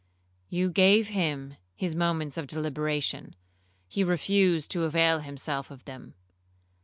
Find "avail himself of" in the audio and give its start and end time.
4.85-5.85